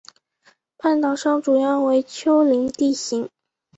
[0.77, 3.29] 半岛上主要为丘陵地形。